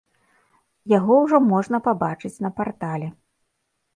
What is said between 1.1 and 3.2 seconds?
ужо можна пабачыць на партале.